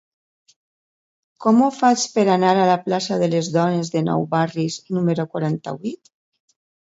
[1.45, 5.27] Com ho faig per anar a la plaça de Les Dones de Nou Barris número
[5.35, 6.11] quaranta-vuit?